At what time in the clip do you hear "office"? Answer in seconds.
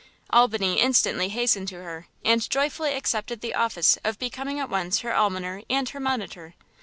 3.53-3.99